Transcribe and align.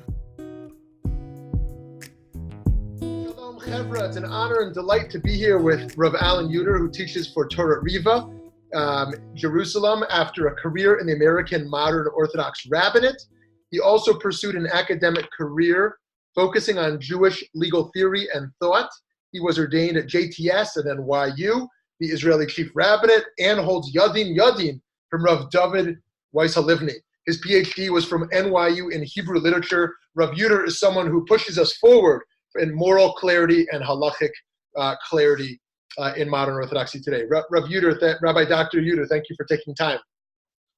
Shalom, 2.98 3.60
Chevra. 3.60 4.08
It's 4.08 4.16
an 4.16 4.24
honor 4.24 4.58
and 4.60 4.74
delight 4.74 5.10
to 5.10 5.20
be 5.20 5.36
here 5.36 5.58
with 5.58 5.96
Rav 5.96 6.16
Alan 6.16 6.48
Yuter, 6.48 6.76
who 6.78 6.90
teaches 6.90 7.32
for 7.32 7.46
Torah 7.46 7.80
Riva 7.80 8.28
um, 8.74 9.14
Jerusalem 9.34 10.04
after 10.10 10.46
a 10.48 10.54
career 10.54 10.98
in 10.98 11.06
the 11.06 11.14
American 11.14 11.68
Modern 11.68 12.08
Orthodox 12.14 12.66
Rabbinate. 12.66 13.22
He 13.70 13.80
also 13.80 14.14
pursued 14.14 14.54
an 14.54 14.66
academic 14.66 15.28
career 15.36 15.96
focusing 16.34 16.78
on 16.78 17.00
Jewish 17.00 17.44
legal 17.54 17.90
theory 17.94 18.28
and 18.34 18.50
thought. 18.60 18.90
He 19.32 19.40
was 19.40 19.58
ordained 19.58 19.96
at 19.96 20.06
JTS 20.06 20.76
and 20.76 21.38
YU, 21.38 21.68
the 22.00 22.06
Israeli 22.08 22.46
Chief 22.46 22.70
Rabbinate, 22.74 23.24
and 23.38 23.60
holds 23.60 23.94
Yadin 23.94 24.36
Yadin 24.36 24.80
from 25.10 25.24
Rav 25.24 25.50
David 25.50 25.96
Weiss 26.32 26.56
Halivni. 26.56 26.94
His 27.26 27.40
PhD 27.40 27.88
was 27.90 28.04
from 28.04 28.28
NYU 28.30 28.92
in 28.92 29.02
Hebrew 29.02 29.38
literature. 29.38 29.94
Rav 30.14 30.30
Yuter 30.30 30.66
is 30.66 30.78
someone 30.78 31.06
who 31.06 31.24
pushes 31.26 31.58
us 31.58 31.76
forward 31.76 32.22
in 32.56 32.74
moral 32.74 33.12
clarity 33.14 33.66
and 33.72 33.82
halachic 33.82 34.30
uh, 34.76 34.94
clarity 35.08 35.60
uh, 35.98 36.12
in 36.16 36.28
modern 36.28 36.54
Orthodoxy 36.54 37.00
today. 37.00 37.24
Rav, 37.28 37.44
Rav 37.50 37.64
Yuter, 37.64 37.98
th- 37.98 38.16
Rabbi 38.22 38.44
Dr. 38.44 38.78
Yuter, 38.78 39.08
thank 39.08 39.24
you 39.28 39.36
for 39.36 39.44
taking 39.44 39.74
time. 39.74 39.98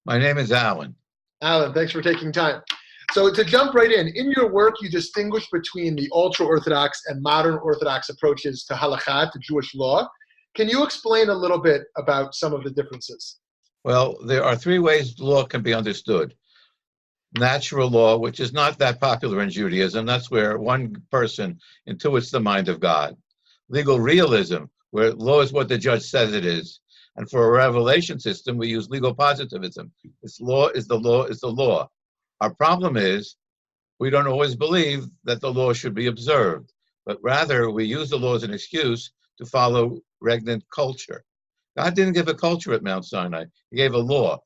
My 0.05 0.19
name 0.19 0.39
is 0.39 0.53
Alan. 0.53 0.95
Alan, 1.43 1.73
thanks 1.73 1.93
for 1.93 2.03
taking 2.03 2.33
time. 2.33 2.63
So 3.13 3.33
to 3.33 3.45
jump 3.45 3.75
right 3.75 3.91
in, 3.91 4.09
in 4.09 4.33
your 4.33 4.51
work, 4.51 4.75
you 4.81 4.91
distinguish 4.91 5.49
between 5.53 5.95
the 5.97 6.09
ultra-Orthodox 6.13 7.03
and 7.07 7.23
modern 7.23 7.55
Orthodox 7.55 8.09
approaches 8.09 8.65
to 8.65 8.75
halakha, 8.75 9.31
to 9.31 9.39
Jewish 9.39 9.75
law. 9.75 10.09
Can 10.55 10.69
you 10.69 10.85
explain 10.85 11.29
a 11.29 11.35
little 11.35 11.61
bit 11.61 11.83
about 11.97 12.35
some 12.35 12.53
of 12.53 12.65
the 12.65 12.71
differences? 12.71 13.39
Well, 13.85 14.17
there 14.27 14.43
are 14.43 14.57
three 14.57 14.79
ways 14.79 15.19
law 15.21 15.45
can 15.45 15.63
be 15.63 15.73
understood. 15.73 16.35
Natural 17.39 17.89
law, 17.89 18.17
which 18.17 18.41
is 18.41 18.53
not 18.53 18.79
that 18.79 19.01
popular 19.01 19.43
in 19.43 19.51
Judaism, 19.51 20.07
that's 20.07 20.31
where 20.31 20.59
one 20.59 20.97
person 21.11 21.59
intuits 21.89 22.31
the 22.31 22.41
mind 22.41 22.69
of 22.69 22.81
God. 22.81 23.17
Legal 23.69 24.01
realism, 24.01 24.65
where 24.91 25.13
law 25.13 25.41
is 25.41 25.53
what 25.53 25.69
the 25.69 25.79
judge 25.79 26.03
says 26.03 26.33
it 26.33 26.45
is. 26.45 26.81
And 27.17 27.29
for 27.31 27.47
a 27.47 27.51
revelation 27.51 28.21
system, 28.21 28.57
we 28.57 28.69
use 28.69 28.91
legal 28.91 29.15
positivism. 29.15 29.91
This 30.23 30.41
law 30.41 30.69
is 30.69 30.87
the 30.87 30.99
law 30.99 31.25
is 31.25 31.41
the 31.41 31.49
law. 31.49 31.89
Our 32.41 32.55
problem 32.55 32.97
is 32.97 33.37
we 33.99 34.11
don't 34.11 34.27
always 34.27 34.55
believe 34.55 35.07
that 35.25 35.41
the 35.41 35.53
law 35.53 35.73
should 35.73 35.95
be 35.95 36.09
observed, 36.09 36.73
but 37.07 37.19
rather 37.23 37.71
we 37.71 37.85
use 37.85 38.11
the 38.11 38.19
law 38.19 38.35
as 38.35 38.43
an 38.43 38.53
excuse 38.53 39.11
to 39.39 39.47
follow 39.47 39.99
regnant 40.23 40.63
culture. 40.75 41.25
God 41.77 41.95
didn't 41.95 42.15
give 42.15 42.29
a 42.29 42.35
culture 42.35 42.75
at 42.75 42.83
Mount 42.83 43.07
Sinai, 43.07 43.45
He 43.71 43.77
gave 43.77 43.95
a 43.95 43.99
law. 43.99 44.39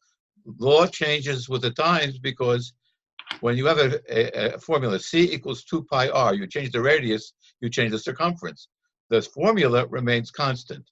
Law 0.59 0.87
changes 0.87 1.49
with 1.49 1.63
the 1.63 1.71
times 1.71 2.19
because 2.19 2.73
when 3.41 3.57
you 3.57 3.67
have 3.67 3.79
a, 3.79 4.01
a, 4.09 4.55
a 4.55 4.59
formula, 4.59 4.99
C 4.99 5.33
equals 5.33 5.65
2 5.65 5.85
pi 5.85 6.09
r, 6.09 6.35
you 6.35 6.47
change 6.47 6.71
the 6.71 6.81
radius, 6.81 7.33
you 7.61 7.69
change 7.69 7.91
the 7.91 7.99
circumference 7.99 8.69
the 9.11 9.21
formula 9.21 9.87
remains 9.89 10.31
constant. 10.31 10.89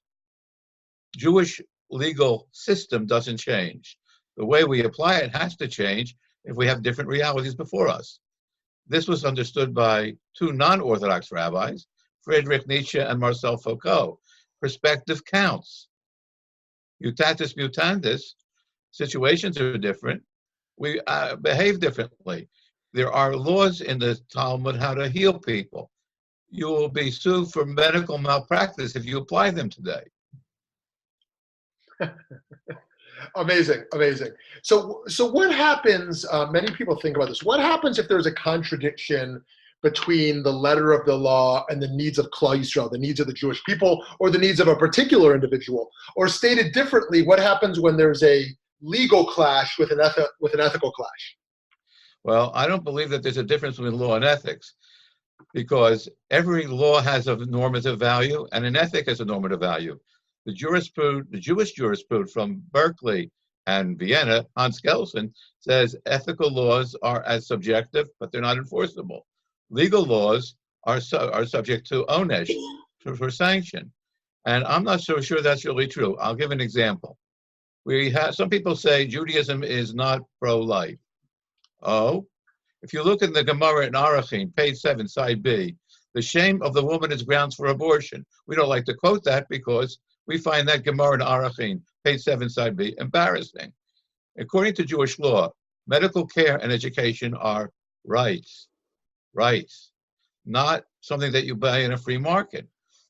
Jewish 1.15 1.61
legal 1.89 2.49
system 2.51 3.07
doesn't 3.07 3.37
change. 3.37 3.97
The 4.37 4.45
way 4.45 4.65
we 4.65 4.83
apply 4.83 5.19
it 5.19 5.35
has 5.35 5.55
to 5.57 5.67
change 5.67 6.15
if 6.43 6.55
we 6.55 6.67
have 6.67 6.83
different 6.83 7.09
realities 7.09 7.55
before 7.55 7.87
us. 7.87 8.19
This 8.87 9.07
was 9.07 9.25
understood 9.25 9.73
by 9.73 10.15
two 10.37 10.51
non-Orthodox 10.51 11.31
rabbis, 11.31 11.87
Friedrich 12.21 12.67
Nietzsche 12.67 12.99
and 12.99 13.19
Marcel 13.19 13.57
Foucault. 13.57 14.19
Perspective 14.61 15.23
counts. 15.23 15.87
Mutatis 17.03 17.55
mutandis, 17.55 18.33
situations 18.91 19.57
are 19.57 19.77
different. 19.77 20.21
We 20.77 20.99
uh, 21.07 21.37
behave 21.37 21.79
differently. 21.79 22.49
There 22.91 23.11
are 23.11 23.35
laws 23.35 23.79
in 23.81 23.99
the 23.99 24.19
Talmud 24.33 24.75
how 24.75 24.95
to 24.95 25.07
heal 25.07 25.39
people 25.39 25.91
you 26.51 26.67
will 26.67 26.89
be 26.89 27.11
sued 27.11 27.51
for 27.51 27.65
medical 27.65 28.17
malpractice 28.17 28.95
if 28.95 29.05
you 29.05 29.17
apply 29.17 29.51
them 29.51 29.69
today. 29.69 30.03
amazing, 33.35 33.83
amazing. 33.93 34.31
So, 34.63 35.03
so 35.07 35.29
what 35.29 35.53
happens? 35.53 36.25
Uh, 36.25 36.47
many 36.47 36.71
people 36.71 36.99
think 36.99 37.15
about 37.15 37.29
this. 37.29 37.43
What 37.43 37.59
happens 37.59 37.99
if 37.99 38.07
there's 38.07 38.25
a 38.25 38.31
contradiction 38.31 39.43
between 39.81 40.43
the 40.43 40.51
letter 40.51 40.91
of 40.91 41.05
the 41.05 41.15
law 41.15 41.65
and 41.69 41.81
the 41.81 41.87
needs 41.87 42.17
of 42.19 42.29
Klal 42.31 42.59
Yisrael, 42.59 42.91
the 42.91 42.97
needs 42.97 43.19
of 43.19 43.27
the 43.27 43.33
Jewish 43.33 43.63
people, 43.63 44.05
or 44.19 44.29
the 44.29 44.37
needs 44.37 44.59
of 44.59 44.67
a 44.67 44.75
particular 44.75 45.33
individual? 45.33 45.89
Or 46.15 46.27
stated 46.27 46.73
differently, 46.73 47.21
what 47.21 47.39
happens 47.39 47.79
when 47.79 47.95
there's 47.95 48.23
a 48.23 48.45
legal 48.81 49.25
clash 49.25 49.77
with 49.77 49.91
an, 49.91 49.99
eth- 50.01 50.31
with 50.41 50.53
an 50.53 50.59
ethical 50.59 50.91
clash? 50.91 51.37
Well, 52.23 52.51
I 52.53 52.67
don't 52.67 52.83
believe 52.83 53.09
that 53.11 53.23
there's 53.23 53.37
a 53.37 53.43
difference 53.43 53.77
between 53.77 53.97
law 53.97 54.15
and 54.15 54.25
ethics 54.25 54.75
because 55.53 56.09
every 56.29 56.65
law 56.67 57.01
has 57.01 57.27
a 57.27 57.35
normative 57.35 57.99
value 57.99 58.47
and 58.51 58.65
an 58.65 58.75
ethic 58.75 59.07
has 59.07 59.19
a 59.19 59.25
normative 59.25 59.59
value. 59.59 59.99
The 60.45 60.53
jurisprudence, 60.53 61.27
the 61.31 61.39
Jewish 61.39 61.73
jurisprudence 61.73 62.31
from 62.31 62.61
Berkeley 62.71 63.31
and 63.67 63.97
Vienna, 63.97 64.45
Hans 64.57 64.81
Kelsen, 64.81 65.31
says 65.59 65.95
ethical 66.05 66.51
laws 66.51 66.95
are 67.03 67.23
as 67.23 67.47
subjective, 67.47 68.07
but 68.19 68.31
they're 68.31 68.41
not 68.41 68.57
enforceable. 68.57 69.25
Legal 69.69 70.03
laws 70.03 70.55
are 70.85 70.99
su- 71.01 71.17
are 71.17 71.45
subject 71.45 71.87
to 71.87 72.05
onesh 72.05 72.51
for, 72.99 73.15
for 73.15 73.29
sanction, 73.29 73.91
and 74.45 74.63
I'm 74.65 74.83
not 74.83 75.01
so 75.01 75.19
sure 75.21 75.41
that's 75.41 75.65
really 75.65 75.87
true. 75.87 76.17
I'll 76.17 76.35
give 76.35 76.51
an 76.51 76.61
example. 76.61 77.17
We 77.85 78.09
have 78.11 78.33
some 78.33 78.49
people 78.49 78.75
say 78.75 79.05
Judaism 79.05 79.63
is 79.63 79.93
not 79.93 80.21
pro-life. 80.41 80.97
Oh, 81.81 82.25
if 82.81 82.93
you 82.93 83.03
look 83.03 83.21
in 83.21 83.33
the 83.33 83.43
Gemara 83.43 83.87
in 83.87 83.93
Arachin, 83.93 84.55
page 84.55 84.77
7, 84.77 85.07
side 85.07 85.43
B, 85.43 85.75
the 86.13 86.21
shame 86.21 86.61
of 86.61 86.73
the 86.73 86.83
woman 86.83 87.11
is 87.11 87.23
grounds 87.23 87.55
for 87.55 87.67
abortion. 87.67 88.25
We 88.47 88.55
don't 88.55 88.69
like 88.69 88.85
to 88.85 88.93
quote 88.93 89.23
that 89.25 89.47
because 89.49 89.99
we 90.27 90.37
find 90.37 90.67
that 90.67 90.83
Gemara 90.83 91.15
in 91.15 91.19
Arachin, 91.21 91.81
page 92.03 92.21
7, 92.21 92.49
side 92.49 92.77
B, 92.77 92.95
embarrassing. 92.97 93.73
According 94.37 94.75
to 94.75 94.85
Jewish 94.85 95.19
law, 95.19 95.51
medical 95.87 96.25
care 96.25 96.57
and 96.57 96.71
education 96.71 97.33
are 97.33 97.71
rights. 98.05 98.67
Rights. 99.33 99.91
Not 100.45 100.83
something 101.01 101.31
that 101.33 101.45
you 101.45 101.55
buy 101.55 101.79
in 101.79 101.91
a 101.91 101.97
free 101.97 102.17
market. 102.17 102.67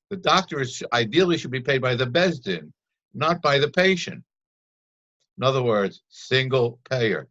The 0.09 0.17
doctor 0.17 0.61
is, 0.61 0.83
ideally 0.91 1.37
should 1.37 1.51
be 1.51 1.61
paid 1.61 1.81
by 1.81 1.95
the 1.95 2.07
Besdin, 2.07 2.71
not 3.13 3.41
by 3.41 3.59
the 3.59 3.69
patient. 3.69 4.23
In 5.37 5.43
other 5.43 5.61
words, 5.61 6.01
single 6.09 6.79
payer. 6.89 7.27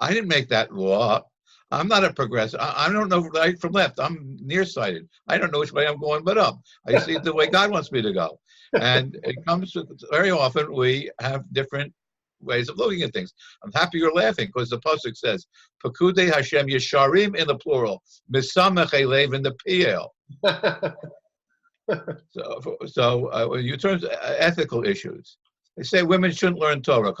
I 0.00 0.12
didn't 0.12 0.28
make 0.28 0.48
that 0.48 0.72
law 0.72 1.10
up. 1.10 1.30
I'm 1.70 1.86
not 1.86 2.04
a 2.04 2.12
progressive. 2.12 2.60
I, 2.60 2.86
I, 2.86 2.92
don't 2.92 3.08
know 3.08 3.28
right 3.28 3.58
from 3.60 3.72
left. 3.72 4.00
I'm 4.00 4.36
nearsighted. 4.40 5.08
I 5.28 5.38
don't 5.38 5.52
know 5.52 5.60
which 5.60 5.72
way 5.72 5.86
I'm 5.86 6.00
going 6.00 6.24
but 6.24 6.36
up. 6.36 6.60
I 6.86 6.98
see 6.98 7.14
it 7.14 7.22
the 7.22 7.34
way 7.34 7.46
God 7.46 7.70
wants 7.70 7.92
me 7.92 8.02
to 8.02 8.12
go. 8.12 8.40
And 8.80 9.16
it 9.22 9.36
comes 9.46 9.72
to 9.72 9.86
very 10.10 10.30
often 10.30 10.74
we 10.74 11.10
have 11.20 11.44
different 11.52 11.92
ways 12.40 12.68
of 12.68 12.78
looking 12.78 13.02
at 13.02 13.12
things. 13.12 13.32
I'm 13.62 13.72
happy 13.72 13.98
you're 13.98 14.12
laughing 14.12 14.48
because 14.48 14.70
the 14.70 14.80
pasuk 14.80 15.16
says 15.16 15.46
"Pakude 15.84 16.32
Hashem 16.32 16.68
Yesharim" 16.68 17.36
in 17.36 17.46
the 17.46 17.56
plural, 17.56 18.02
"Misamech 18.32 18.90
Elev" 18.90 19.34
in 19.34 19.42
the 19.42 19.54
PL. 19.66 20.14
so, 22.30 22.76
so 22.86 23.32
uh, 23.32 23.56
you 23.56 23.76
turn 23.76 24.00
to 24.00 24.42
ethical 24.42 24.84
issues, 24.84 25.36
they 25.76 25.82
say 25.82 26.02
women 26.02 26.32
shouldn't 26.32 26.58
learn 26.58 26.82
Torah. 26.82 27.12
The 27.12 27.16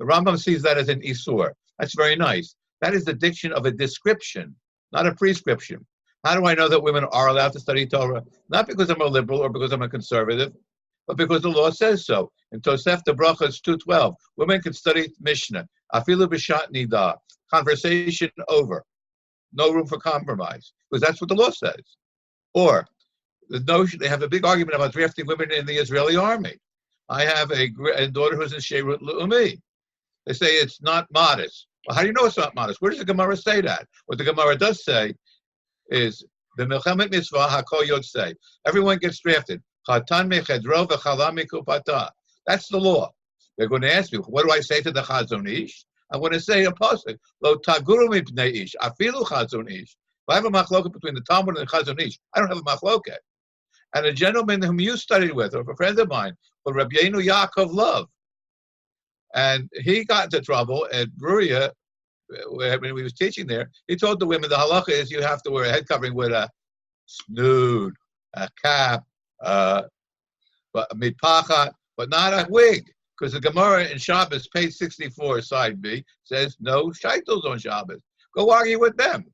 Rambam 0.00 0.38
sees 0.38 0.62
that 0.62 0.78
as 0.78 0.88
an 0.88 1.00
isur. 1.00 1.50
That's 1.78 1.94
very 1.94 2.16
nice. 2.16 2.54
That 2.80 2.94
is 2.94 3.04
the 3.04 3.14
diction 3.14 3.52
of 3.52 3.66
a 3.66 3.70
description, 3.70 4.56
not 4.92 5.06
a 5.06 5.14
prescription. 5.14 5.86
How 6.24 6.34
do 6.34 6.46
I 6.46 6.54
know 6.54 6.68
that 6.68 6.82
women 6.82 7.04
are 7.12 7.28
allowed 7.28 7.52
to 7.52 7.60
study 7.60 7.86
Torah? 7.86 8.22
Not 8.48 8.66
because 8.66 8.90
I'm 8.90 9.00
a 9.00 9.06
liberal 9.06 9.40
or 9.40 9.48
because 9.48 9.72
I'm 9.72 9.82
a 9.82 9.88
conservative, 9.88 10.52
but 11.06 11.16
because 11.16 11.42
the 11.42 11.48
law 11.48 11.70
says 11.70 12.04
so. 12.06 12.30
In 12.52 12.60
Tosefta 12.60 13.14
Brachas 13.14 13.60
2.12, 13.62 14.14
women 14.36 14.60
can 14.60 14.72
study 14.72 15.08
Mishnah. 15.20 15.66
Afilu 15.94 16.26
b'shat 16.26 16.70
nida. 16.74 17.16
conversation 17.52 18.30
over. 18.48 18.84
No 19.52 19.72
room 19.72 19.86
for 19.86 19.98
compromise, 19.98 20.72
because 20.90 21.02
that's 21.06 21.20
what 21.20 21.28
the 21.28 21.34
law 21.34 21.50
says. 21.50 21.96
Or 22.54 22.86
the 23.50 23.60
notion 23.60 23.98
they 23.98 24.08
have 24.08 24.22
a 24.22 24.28
big 24.28 24.46
argument 24.46 24.76
about 24.76 24.92
drafting 24.92 25.26
women 25.26 25.50
in 25.52 25.66
the 25.66 25.74
Israeli 25.76 26.16
army. 26.16 26.56
I 27.08 27.24
have 27.24 27.50
a, 27.50 28.08
daughter 28.08 28.36
who's 28.36 28.52
in 28.52 28.60
Sheirut 28.60 29.00
Leumi. 29.00 29.60
They 30.26 30.32
say 30.32 30.46
it's 30.46 30.80
not 30.80 31.08
modest. 31.12 31.66
Well, 31.86 31.96
how 31.96 32.02
do 32.02 32.06
you 32.06 32.12
know 32.12 32.26
it's 32.26 32.38
not 32.38 32.54
modest? 32.54 32.80
Where 32.80 32.90
does 32.90 33.00
the 33.00 33.04
Gemara 33.04 33.36
say 33.36 33.60
that? 33.62 33.86
What 34.06 34.18
the 34.18 34.24
Gemara 34.24 34.56
does 34.56 34.84
say 34.84 35.14
is 35.88 36.24
the 36.56 36.66
Milchemet 36.66 37.10
Mitzvah 37.10 37.48
Hakol 37.48 37.86
Yod 37.86 38.04
say 38.04 38.34
everyone 38.66 38.98
gets 38.98 39.18
drafted. 39.18 39.60
Chatan 39.88 40.32
mechedro 40.32 40.86
v'chala 40.86 41.36
mikupata. 41.36 42.10
That's 42.46 42.68
the 42.68 42.78
law. 42.78 43.10
They're 43.58 43.68
going 43.68 43.82
to 43.82 43.92
ask 43.92 44.12
me, 44.12 44.20
what 44.20 44.46
do 44.46 44.52
I 44.52 44.60
say 44.60 44.80
to 44.82 44.92
the 44.92 45.02
Chazon 45.02 45.50
Ish? 45.50 45.84
I'm 46.12 46.20
going 46.20 46.32
to 46.32 46.40
say 46.40 46.64
a 46.64 46.70
pasuk. 46.70 47.18
Lo 47.42 47.56
taguru 47.56 48.08
mipnei 48.08 48.62
ish. 48.62 48.76
Afilu 48.80 49.24
Chazon 49.24 49.70
Ish. 49.70 49.90
If 49.90 50.28
I 50.28 50.34
have 50.36 50.44
a 50.44 50.50
machloket 50.50 50.92
between 50.92 51.14
the 51.14 51.22
Talmud 51.22 51.56
and 51.56 51.66
the 51.66 51.70
Chazon 51.70 52.00
Ish, 52.00 52.18
I 52.34 52.40
don't 52.40 52.48
have 52.48 52.58
a 52.58 52.62
machloket. 52.62 53.18
And 53.94 54.06
a 54.06 54.12
gentleman 54.12 54.62
whom 54.62 54.80
you 54.80 54.96
studied 54.96 55.32
with, 55.32 55.54
or 55.54 55.62
a 55.68 55.76
friend 55.76 55.98
of 55.98 56.08
mine, 56.08 56.34
called 56.64 56.76
Rabbi 56.76 56.96
Yenu 56.96 57.24
Yaakov 57.24 57.72
Love, 57.72 58.06
and 59.34 59.68
he 59.72 60.04
got 60.04 60.24
into 60.24 60.40
trouble 60.40 60.86
at 60.92 61.08
Bruria 61.10 61.70
when 62.50 62.84
he 62.84 62.92
was 62.92 63.12
teaching 63.12 63.46
there. 63.46 63.70
He 63.88 63.96
told 63.96 64.20
the 64.20 64.26
women 64.26 64.50
the 64.50 64.56
halacha 64.56 64.90
is 64.90 65.10
you 65.10 65.22
have 65.22 65.42
to 65.42 65.50
wear 65.50 65.64
a 65.64 65.70
head 65.70 65.88
covering 65.88 66.14
with 66.14 66.30
a 66.32 66.48
snood, 67.06 67.94
a 68.34 68.48
cap, 68.62 69.04
uh, 69.42 69.82
a 70.74 70.94
mitpacha, 70.94 71.72
but 71.96 72.08
not 72.08 72.32
a 72.32 72.46
wig. 72.48 72.90
Because 73.18 73.34
the 73.34 73.40
Gemara 73.40 73.84
in 73.84 73.98
Shabbos, 73.98 74.48
page 74.48 74.72
64, 74.74 75.42
side 75.42 75.82
B, 75.82 76.04
says 76.24 76.56
no 76.60 76.90
shaitels 76.90 77.44
on 77.44 77.58
Shabbos. 77.58 78.00
Go 78.34 78.50
argue 78.50 78.80
with 78.80 78.96
them. 78.96 79.24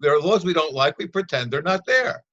There 0.00 0.14
are 0.14 0.20
laws 0.20 0.44
we 0.44 0.54
don't 0.54 0.74
like, 0.74 0.98
we 0.98 1.06
pretend 1.06 1.50
they're 1.50 1.62
not 1.62 1.84
there. 1.86 2.24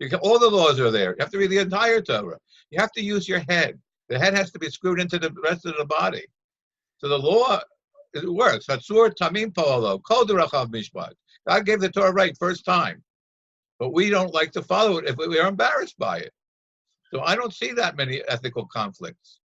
Can, 0.00 0.14
all 0.16 0.38
the 0.38 0.50
laws 0.50 0.80
are 0.80 0.90
there. 0.90 1.10
You 1.10 1.16
have 1.20 1.30
to 1.30 1.38
read 1.38 1.50
the 1.50 1.58
entire 1.58 2.00
Torah. 2.00 2.38
You 2.70 2.80
have 2.80 2.92
to 2.92 3.02
use 3.02 3.28
your 3.28 3.42
head. 3.48 3.78
The 4.08 4.18
head 4.18 4.34
has 4.34 4.50
to 4.52 4.58
be 4.58 4.68
screwed 4.68 5.00
into 5.00 5.18
the 5.18 5.34
rest 5.42 5.66
of 5.66 5.76
the 5.76 5.84
body. 5.86 6.24
So 6.98 7.08
the 7.08 7.18
law, 7.18 7.60
it 8.12 8.30
works. 8.30 8.66
Hatsur 8.66 9.12
tamim 9.14 9.54
polo, 9.54 9.98
kol 9.98 10.24
mishpat. 10.26 11.12
God 11.48 11.66
gave 11.66 11.80
the 11.80 11.90
Torah 11.90 12.12
right 12.12 12.36
first 12.38 12.64
time. 12.64 13.02
But 13.78 13.92
we 13.92 14.10
don't 14.10 14.32
like 14.32 14.52
to 14.52 14.62
follow 14.62 14.98
it 14.98 15.08
if 15.08 15.16
we 15.16 15.38
are 15.38 15.48
embarrassed 15.48 15.98
by 15.98 16.18
it. 16.18 16.32
So 17.12 17.20
I 17.20 17.34
don't 17.36 17.52
see 17.52 17.72
that 17.72 17.96
many 17.96 18.22
ethical 18.28 18.66
conflicts. 18.66 19.40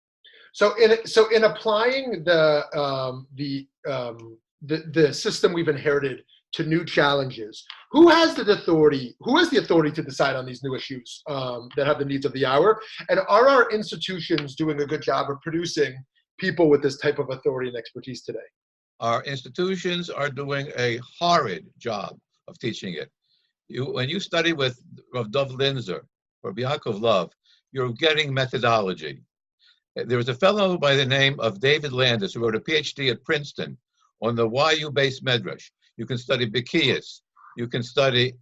So 0.53 0.73
in 0.81 1.05
so 1.05 1.29
in 1.29 1.43
applying 1.43 2.23
the 2.23 2.65
um, 2.77 3.27
the, 3.35 3.67
um, 3.87 4.37
the 4.61 4.77
the 4.93 5.13
system 5.13 5.51
we've 5.51 5.67
inherited 5.67 6.23
to 6.55 6.63
new 6.63 6.85
challenges. 6.85 7.65
Who 7.91 8.07
has 8.09 8.33
the 8.33 8.49
authority? 8.49 9.15
Who 9.19 9.37
has 9.37 9.49
the 9.49 9.57
authority 9.57 9.91
to 9.91 10.01
decide 10.01 10.35
on 10.35 10.45
these 10.45 10.63
new 10.63 10.73
issues 10.73 11.21
um, 11.27 11.69
that 11.75 11.85
have 11.85 11.99
the 11.99 12.05
needs 12.05 12.25
of 12.25 12.31
the 12.33 12.45
hour? 12.45 12.81
And 13.09 13.19
are 13.27 13.47
our 13.49 13.69
institutions 13.71 14.55
doing 14.55 14.81
a 14.81 14.85
good 14.85 15.01
job 15.01 15.29
of 15.29 15.41
producing 15.41 15.95
people 16.39 16.69
with 16.69 16.81
this 16.81 16.97
type 16.97 17.19
of 17.19 17.29
authority 17.29 17.69
and 17.69 17.77
expertise 17.77 18.21
today? 18.23 18.47
Our 19.01 19.21
institutions 19.23 20.09
are 20.09 20.29
doing 20.29 20.71
a 20.77 20.99
horrid 21.19 21.65
job 21.77 22.17
of 22.47 22.57
teaching 22.59 22.93
it. 22.93 23.11
You, 23.67 23.91
when 23.91 24.07
you 24.07 24.21
study 24.21 24.53
with 24.53 24.79
Rav 25.13 25.31
Dov 25.31 25.49
Linzer 25.49 26.01
or 26.43 26.53
Yaakov 26.53 27.01
Love, 27.01 27.31
you're 27.73 27.91
getting 27.91 28.33
methodology. 28.33 29.21
There 29.95 30.17
was 30.17 30.29
a 30.29 30.33
fellow 30.33 30.77
by 30.77 30.95
the 30.95 31.05
name 31.05 31.37
of 31.39 31.59
David 31.59 31.91
Landis 31.91 32.33
who 32.33 32.41
wrote 32.41 32.55
a 32.55 32.59
PhD 32.59 33.11
at 33.11 33.23
Princeton 33.25 33.77
on 34.21 34.35
the 34.35 34.47
YU-beis 34.47 35.21
medrash. 35.21 35.69
You 35.97 36.05
can 36.05 36.17
study 36.17 36.49
Bikiyas. 36.49 37.21
You 37.57 37.67
can 37.67 37.83
study 37.83 38.33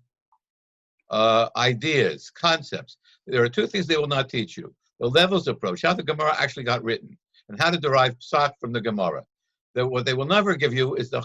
uh, 1.09 1.49
ideas, 1.55 2.31
concepts. 2.31 2.97
There 3.27 3.43
are 3.43 3.49
two 3.49 3.67
things 3.67 3.87
they 3.87 3.97
will 3.97 4.07
not 4.07 4.29
teach 4.29 4.57
you. 4.57 4.73
The 4.99 5.07
levels 5.07 5.47
approach, 5.47 5.83
how 5.83 5.93
the 5.93 6.03
Gemara 6.03 6.35
actually 6.39 6.63
got 6.63 6.83
written, 6.83 7.17
and 7.49 7.61
how 7.61 7.69
to 7.69 7.77
derive 7.77 8.17
psak 8.19 8.53
from 8.59 8.73
the 8.73 8.81
Gemara. 8.81 9.23
The, 9.75 9.87
what 9.87 10.05
they 10.05 10.13
will 10.13 10.25
never 10.25 10.55
give 10.55 10.73
you 10.73 10.95
is 10.95 11.09
the 11.09 11.23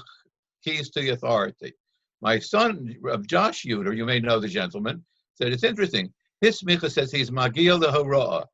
keys 0.65 0.91
to 0.91 1.01
the 1.01 1.11
authority. 1.11 1.73
My 2.21 2.39
son, 2.39 2.97
of 3.07 3.27
Josh 3.27 3.65
Yuter, 3.65 3.97
you 3.97 4.05
may 4.05 4.21
know 4.21 4.41
the 4.41 4.49
gentleman, 4.49 5.05
said 5.35 5.53
it's 5.53 5.65
interesting. 5.65 6.13
His 6.41 6.61
smicha 6.61 6.91
says 6.91 7.13
he's 7.13 7.31
Magil 7.31 7.81
the 7.81 7.93
Hurrah. 7.93 8.45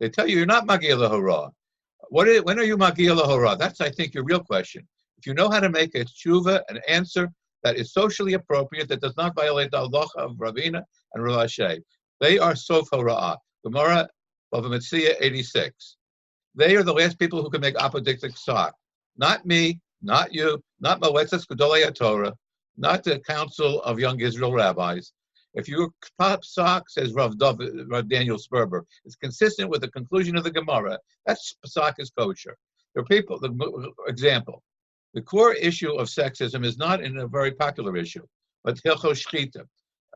They 0.00 0.08
tell 0.10 0.28
you 0.28 0.36
you're 0.36 0.46
not 0.46 0.66
Magil 0.66 1.08
Hurrah. 1.08 1.50
What 2.10 2.28
is, 2.28 2.42
when 2.42 2.58
are 2.58 2.64
you 2.64 2.76
Magil 2.76 3.26
Hurrah? 3.26 3.56
That's, 3.56 3.80
I 3.80 3.90
think, 3.90 4.14
your 4.14 4.24
real 4.24 4.40
question. 4.40 4.86
You 5.26 5.34
know 5.34 5.48
how 5.48 5.60
to 5.60 5.70
make 5.70 5.94
a 5.94 6.04
tshuva, 6.04 6.62
an 6.68 6.80
answer 6.88 7.30
that 7.62 7.76
is 7.76 7.92
socially 7.92 8.34
appropriate, 8.34 8.88
that 8.88 9.00
does 9.00 9.16
not 9.16 9.34
violate 9.34 9.70
the 9.70 9.78
Allah 9.78 10.06
of 10.16 10.36
Ravina 10.36 10.82
and 11.14 11.24
Rav 11.24 11.46
Ashi, 11.46 11.82
they 12.20 12.38
are 12.38 12.54
sof 12.54 12.88
hora'ah. 12.90 13.36
Gemara 13.64 14.08
Bava 14.52 14.66
Metzia 14.66 15.14
86. 15.20 15.96
They 16.54 16.76
are 16.76 16.82
the 16.82 16.92
last 16.92 17.18
people 17.18 17.42
who 17.42 17.50
can 17.50 17.60
make 17.60 17.74
apodictic 17.76 18.38
psak. 18.38 18.72
Not 19.16 19.44
me, 19.44 19.80
not 20.02 20.32
you, 20.32 20.62
not 20.80 21.00
Moetzes 21.00 21.46
Gedolei 21.46 21.92
Torah, 21.94 22.34
not 22.76 23.02
the 23.02 23.18
Council 23.20 23.82
of 23.82 23.98
Young 23.98 24.20
Israel 24.20 24.52
Rabbis. 24.52 25.12
If 25.54 25.68
your 25.68 25.90
top 26.20 26.42
psak 26.42 26.82
says 26.88 27.14
Rav, 27.14 27.38
Dov, 27.38 27.60
Rav 27.88 28.08
Daniel 28.08 28.38
Sperber, 28.38 28.82
it's 29.04 29.16
consistent 29.16 29.70
with 29.70 29.80
the 29.80 29.88
conclusion 29.88 30.36
of 30.36 30.44
the 30.44 30.50
Gemara. 30.50 30.98
That 31.26 31.38
psak 31.66 31.94
is 31.98 32.10
kosher. 32.10 32.56
There 32.94 33.02
are 33.02 33.06
people. 33.06 33.38
The 33.40 33.92
example: 34.06 34.62
the 35.14 35.22
core 35.22 35.54
issue 35.54 35.92
of 35.92 36.08
sexism 36.08 36.64
is 36.64 36.76
not 36.76 37.02
in 37.02 37.18
a 37.18 37.26
very 37.26 37.52
popular 37.52 37.96
issue, 37.96 38.26
but 38.64 38.76
hilchos 38.84 39.24
shchita. 39.24 39.64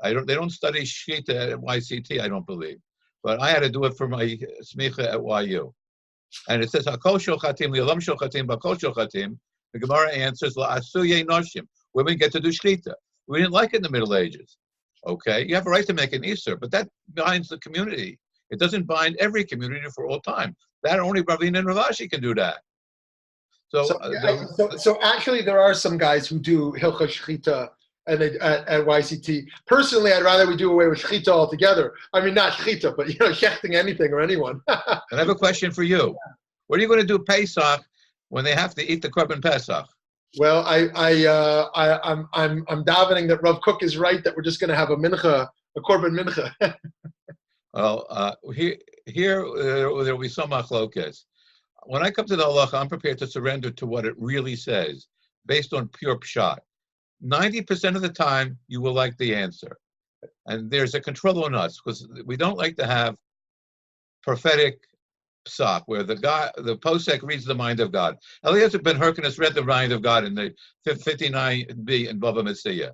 I 0.02 0.12
don't. 0.12 0.26
They 0.26 0.34
don't 0.34 0.50
study 0.50 0.82
shchita 0.82 1.52
at 1.52 1.58
YCT. 1.58 2.20
I 2.20 2.28
don't 2.28 2.46
believe, 2.46 2.78
but 3.22 3.40
I 3.40 3.50
had 3.50 3.60
to 3.60 3.70
do 3.70 3.84
it 3.84 3.96
for 3.96 4.08
my 4.08 4.36
smicha 4.62 5.04
at 5.14 5.48
YU, 5.48 5.72
and 6.48 6.62
it 6.62 6.70
says 6.70 6.84
hakol 6.86 7.18
shochatim 7.18 7.70
li'olam 7.70 8.00
shochatim 8.00 8.46
bakol 8.46 8.76
shochatim. 8.76 9.38
The 9.72 9.78
Gemara 9.78 10.12
answers 10.12 10.56
la'asuye 10.56 11.24
noshim. 11.24 11.66
Women 11.94 12.16
get 12.16 12.32
to 12.32 12.40
do 12.40 12.48
shchita. 12.48 12.94
We 13.28 13.38
didn't 13.38 13.52
like 13.52 13.74
it 13.74 13.78
in 13.78 13.82
the 13.82 13.90
Middle 13.90 14.16
Ages. 14.16 14.56
Okay, 15.06 15.46
you 15.46 15.54
have 15.54 15.66
a 15.66 15.70
right 15.70 15.86
to 15.86 15.94
make 15.94 16.12
an 16.12 16.22
isur, 16.22 16.58
but 16.58 16.70
that 16.72 16.88
binds 17.14 17.48
the 17.48 17.58
community. 17.58 18.18
It 18.50 18.58
doesn't 18.58 18.86
bind 18.86 19.16
every 19.20 19.44
community 19.44 19.86
for 19.94 20.08
all 20.08 20.20
time. 20.20 20.56
That 20.82 20.98
only 20.98 21.22
Ravina 21.22 21.58
and 21.58 21.68
Ravashi 21.68 22.10
can 22.10 22.20
do 22.20 22.34
that. 22.34 22.58
So, 23.70 23.84
so, 23.84 23.96
uh, 23.98 24.46
so, 24.54 24.70
so, 24.76 24.98
actually, 25.02 25.42
there 25.42 25.60
are 25.60 25.74
some 25.74 25.98
guys 25.98 26.26
who 26.26 26.38
do 26.38 26.72
hilcha 26.78 27.06
shchita 27.06 27.68
at, 28.06 28.22
at, 28.22 28.66
at, 28.66 28.86
YCT. 28.86 29.46
Personally, 29.66 30.12
I'd 30.12 30.22
rather 30.22 30.46
we 30.46 30.56
do 30.56 30.72
away 30.72 30.88
with 30.88 30.98
shchita 31.00 31.28
altogether. 31.28 31.92
I 32.14 32.22
mean, 32.22 32.32
not 32.32 32.54
shchita, 32.54 32.96
but 32.96 33.08
you 33.08 33.16
know, 33.20 33.26
shechting 33.32 33.74
anything 33.74 34.12
or 34.12 34.20
anyone. 34.20 34.62
I 34.68 35.00
have 35.12 35.28
a 35.28 35.34
question 35.34 35.70
for 35.70 35.82
you. 35.82 36.16
What 36.68 36.78
are 36.78 36.82
you 36.82 36.88
going 36.88 37.00
to 37.00 37.06
do 37.06 37.18
Pesach 37.18 37.84
when 38.30 38.44
they 38.44 38.54
have 38.54 38.74
to 38.76 38.90
eat 38.90 39.02
the 39.02 39.10
korban 39.10 39.42
Pesach? 39.42 39.86
Well, 40.38 40.64
I, 40.64 40.88
I, 40.94 41.26
uh, 41.26 41.68
I, 41.74 42.10
I'm, 42.10 42.28
I'm, 42.34 42.64
I'm 42.68 42.84
davening 42.84 43.28
that 43.28 43.42
Rav 43.42 43.60
Kook 43.62 43.82
is 43.82 43.96
right 43.96 44.22
that 44.24 44.34
we're 44.34 44.42
just 44.42 44.60
going 44.60 44.68
to 44.68 44.76
have 44.76 44.90
a 44.90 44.96
mincha, 44.96 45.48
a 45.76 45.80
korban 45.80 46.18
mincha. 46.18 46.52
well, 47.74 48.06
uh, 48.08 48.34
here, 48.54 48.76
here 49.06 49.44
uh, 49.44 50.02
there 50.02 50.14
will 50.14 50.22
be 50.22 50.28
some 50.28 50.50
machlokas 50.50 51.24
when 51.84 52.02
I 52.02 52.10
come 52.10 52.26
to 52.26 52.36
the 52.36 52.44
halacha, 52.44 52.74
I'm 52.74 52.88
prepared 52.88 53.18
to 53.18 53.26
surrender 53.26 53.70
to 53.70 53.86
what 53.86 54.04
it 54.04 54.14
really 54.18 54.56
says, 54.56 55.06
based 55.46 55.72
on 55.72 55.88
pure 55.88 56.18
pshat. 56.18 56.58
Ninety 57.20 57.62
percent 57.62 57.96
of 57.96 58.02
the 58.02 58.08
time, 58.08 58.58
you 58.68 58.80
will 58.80 58.92
like 58.92 59.16
the 59.16 59.34
answer, 59.34 59.78
and 60.46 60.70
there's 60.70 60.94
a 60.94 61.00
control 61.00 61.44
on 61.44 61.54
us 61.54 61.80
because 61.80 62.06
we 62.24 62.36
don't 62.36 62.58
like 62.58 62.76
to 62.76 62.86
have 62.86 63.16
prophetic 64.22 64.80
psak, 65.48 65.82
where 65.86 66.02
the 66.02 66.14
God, 66.14 66.52
the 66.58 66.76
posek 66.76 67.22
reads 67.22 67.44
the 67.44 67.54
mind 67.54 67.80
of 67.80 67.90
God. 67.90 68.16
Eliezer 68.44 68.78
ben 68.78 68.96
Hyrcanus 68.96 69.38
read 69.38 69.54
the 69.54 69.64
mind 69.64 69.92
of 69.92 70.02
God 70.02 70.24
in 70.24 70.34
the 70.34 70.54
59b 70.86 72.08
in 72.08 72.20
Bava 72.20 72.42
Metzia, 72.42 72.92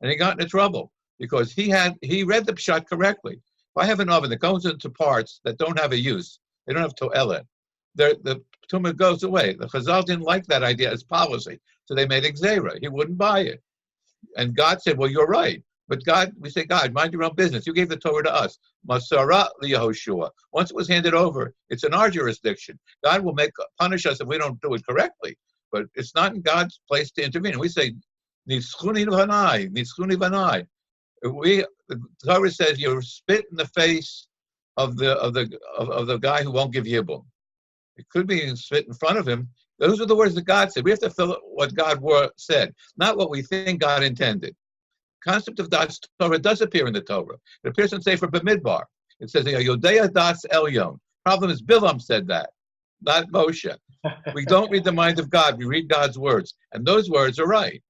and 0.00 0.10
he 0.10 0.16
got 0.16 0.38
into 0.38 0.48
trouble 0.48 0.92
because 1.18 1.52
he 1.52 1.68
had 1.68 1.94
he 2.02 2.22
read 2.22 2.46
the 2.46 2.52
pshat 2.52 2.86
correctly. 2.86 3.34
If 3.34 3.82
I 3.82 3.84
have 3.84 4.00
an 4.00 4.08
oven 4.08 4.30
that 4.30 4.40
goes 4.40 4.64
into 4.64 4.88
parts 4.88 5.40
that 5.44 5.58
don't 5.58 5.78
have 5.78 5.92
a 5.92 5.98
use, 5.98 6.38
they 6.66 6.72
don't 6.72 6.82
have 6.82 6.94
toelet, 6.94 7.46
the 7.96 8.18
the 8.22 8.42
tumah 8.72 8.96
goes 8.96 9.22
away. 9.22 9.54
The 9.54 9.66
Chazal 9.66 10.04
didn't 10.04 10.22
like 10.22 10.46
that 10.46 10.62
idea 10.62 10.92
as 10.92 11.02
policy, 11.02 11.60
so 11.84 11.94
they 11.94 12.06
made 12.06 12.24
Xera. 12.24 12.78
He 12.80 12.88
wouldn't 12.88 13.18
buy 13.18 13.40
it. 13.40 13.62
And 14.36 14.56
God 14.56 14.82
said, 14.82 14.98
Well, 14.98 15.10
you're 15.10 15.26
right. 15.26 15.62
But 15.88 16.04
God, 16.04 16.32
we 16.40 16.50
say, 16.50 16.64
God, 16.64 16.92
mind 16.92 17.12
your 17.12 17.22
own 17.22 17.36
business. 17.36 17.66
You 17.66 17.72
gave 17.72 17.88
the 17.88 17.96
Torah 17.96 18.24
to 18.24 18.34
us. 18.34 18.58
Masara 18.88 19.48
Yehoshua. 19.62 20.30
Once 20.52 20.70
it 20.70 20.76
was 20.76 20.88
handed 20.88 21.14
over, 21.14 21.54
it's 21.70 21.84
in 21.84 21.94
our 21.94 22.10
jurisdiction. 22.10 22.78
God 23.04 23.22
will 23.22 23.34
make 23.34 23.52
punish 23.78 24.04
us 24.04 24.20
if 24.20 24.26
we 24.26 24.36
don't 24.36 24.60
do 24.60 24.74
it 24.74 24.84
correctly. 24.84 25.38
But 25.70 25.84
it's 25.94 26.14
not 26.14 26.34
in 26.34 26.42
God's 26.42 26.80
place 26.88 27.12
to 27.12 27.24
intervene. 27.24 27.58
We 27.58 27.68
say, 27.68 27.94
Nitzchuni 28.50 29.06
vanai, 29.06 29.70
Nitzchuni 29.70 30.16
vanai. 30.16 30.66
We 31.22 31.64
the 31.88 32.00
Torah 32.24 32.50
says 32.50 32.80
you 32.80 33.00
spit 33.00 33.46
in 33.50 33.56
the 33.56 33.66
face 33.68 34.26
of 34.76 34.96
the 34.96 35.12
of 35.18 35.34
the 35.34 35.58
of, 35.76 35.88
of 35.90 36.06
the 36.06 36.18
guy 36.18 36.42
who 36.42 36.52
won't 36.52 36.72
give 36.72 36.84
yibum. 36.84 37.24
It 37.96 38.08
could 38.10 38.26
be 38.26 38.54
spit 38.56 38.86
in 38.86 38.94
front 38.94 39.18
of 39.18 39.26
him. 39.26 39.48
Those 39.78 40.00
are 40.00 40.06
the 40.06 40.16
words 40.16 40.34
that 40.34 40.44
God 40.44 40.72
said. 40.72 40.84
We 40.84 40.90
have 40.90 41.00
to 41.00 41.10
fill 41.10 41.36
what 41.44 41.74
God 41.74 42.02
said, 42.36 42.74
not 42.96 43.16
what 43.16 43.30
we 43.30 43.42
think 43.42 43.80
God 43.80 44.02
intended. 44.02 44.54
Concept 45.22 45.58
of 45.58 45.70
das 45.70 45.98
Torah 46.18 46.38
does 46.38 46.60
appear 46.60 46.86
in 46.86 46.92
the 46.92 47.00
Torah. 47.00 47.36
It 47.64 47.68
appears 47.68 47.92
in 47.92 48.00
Sefer 48.00 48.28
Bamidbar. 48.28 48.84
It 49.20 49.30
says, 49.30 49.44
Yodea 49.44 50.12
das 50.12 50.44
Elyon. 50.52 50.98
Problem 51.24 51.50
is, 51.50 51.62
Bilam 51.62 52.00
said 52.00 52.28
that, 52.28 52.50
not 53.02 53.28
Moshe. 53.32 53.76
We 54.34 54.44
don't 54.44 54.70
read 54.70 54.84
the 54.84 54.92
mind 54.92 55.18
of 55.18 55.28
God, 55.30 55.58
we 55.58 55.64
read 55.64 55.88
God's 55.88 56.18
words. 56.18 56.54
And 56.72 56.86
those 56.86 57.10
words 57.10 57.38
are 57.38 57.46
right. 57.46 57.82